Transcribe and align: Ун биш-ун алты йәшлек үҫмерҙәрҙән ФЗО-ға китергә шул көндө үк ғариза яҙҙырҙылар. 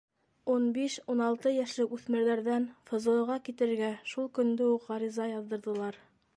Ун 0.51 0.63
биш-ун 0.77 1.21
алты 1.25 1.51
йәшлек 1.57 1.93
үҫмерҙәрҙән 1.97 2.65
ФЗО-ға 2.89 3.37
китергә 3.51 3.93
шул 4.15 4.33
көндө 4.39 4.73
үк 4.75 4.93
ғариза 4.95 5.33
яҙҙырҙылар. 5.37 6.05